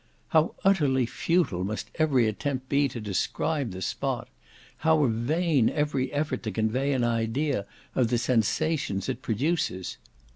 How 0.29 0.55
utterly 0.63 1.05
futile 1.05 1.63
must 1.63 1.91
every 1.93 2.27
attempt 2.27 2.67
be 2.69 2.87
to 2.87 2.99
describe 2.99 3.69
the 3.69 3.83
spot! 3.83 4.29
How 4.77 5.05
vain 5.05 5.69
every 5.69 6.11
effort 6.11 6.41
to 6.41 6.51
convey 6.51 6.91
an 6.93 7.03
idea 7.03 7.67
of 7.93 8.07
the 8.07 8.17
sensations 8.17 9.07
it 9.09 9.21
produces! 9.21 9.97